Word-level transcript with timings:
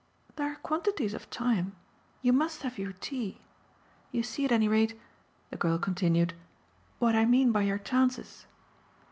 "There 0.35 0.51
are 0.51 0.55
quantities 0.55 1.13
of 1.13 1.29
time. 1.29 1.75
You 2.23 2.33
must 2.33 2.63
have 2.63 2.79
your 2.79 2.91
tea. 2.93 3.37
You 4.11 4.23
see 4.23 4.45
at 4.45 4.51
any 4.51 4.67
rate," 4.67 4.99
the 5.51 5.57
girl 5.57 5.77
continued, 5.77 6.33
"what 6.97 7.15
I 7.15 7.25
mean 7.25 7.51
by 7.51 7.61
your 7.61 7.77
chances." 7.77 8.47